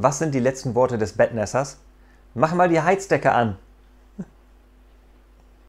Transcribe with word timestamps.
Was 0.00 0.20
sind 0.20 0.32
die 0.32 0.38
letzten 0.38 0.76
Worte 0.76 0.96
des 0.96 1.14
Bettnässers? 1.14 1.78
Mach 2.32 2.54
mal 2.54 2.68
die 2.68 2.80
Heizdecke 2.80 3.32
an! 3.32 3.56